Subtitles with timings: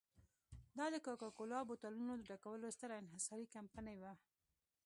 [0.77, 4.13] دا د کوکا کولا بوتلونو ډکولو ستره انحصاري کمپنۍ وه.